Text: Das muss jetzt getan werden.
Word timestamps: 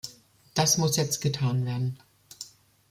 Das 0.55 0.79
muss 0.79 0.95
jetzt 0.97 1.19
getan 1.21 1.63
werden. 1.63 1.99